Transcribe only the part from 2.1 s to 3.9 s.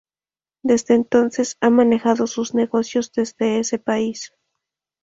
sus negocios desde ese